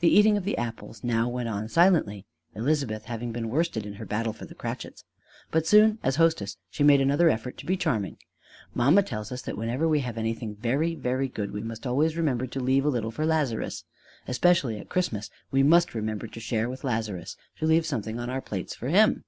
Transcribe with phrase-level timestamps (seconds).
[0.00, 4.04] The eating of the apples now went on silently, Elizabeth having been worsted in her
[4.04, 5.04] battle for the Cratchits.
[5.52, 8.18] But soon as hostess she made another effort to be charming.
[8.74, 12.48] "Mamma tells us that whenever we have anything very very good, we must always remember
[12.48, 13.84] to leave a little for Lazarus.
[14.26, 18.40] Especially at Christmas we must remember to share with Lazarus to leave something on our
[18.40, 19.22] plates for him."